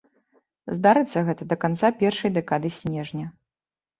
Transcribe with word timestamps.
Здарыцца 0.77 1.21
гэта 1.27 1.43
да 1.51 1.57
канца 1.65 1.91
першай 2.01 2.33
дэкады 2.37 2.71
снежня. 2.81 3.27